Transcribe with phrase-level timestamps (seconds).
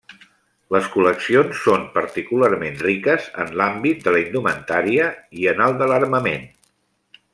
[0.75, 5.07] Les col·leccions són particularment riques en l'àmbit de la indumentària
[5.43, 6.51] i en el de l'armament.